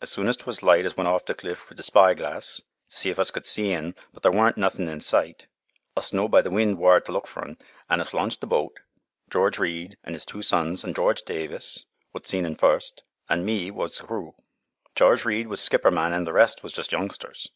[0.00, 2.96] "As soon as 'twas light us went to th' cliff wi' th' spy glass to
[2.96, 5.48] see if us could see un, but thar warn't nothin' in sight.
[5.94, 7.58] Us know by the wind whar t' look fur un,
[7.90, 8.80] an' us launched th' boat.
[9.28, 13.70] George Read an' 'is two sons, an' George Davis, what seen un first, an' me,
[13.70, 14.34] was th' crew.
[14.94, 17.48] George Read was skipper man an' th' rest was just youngsters.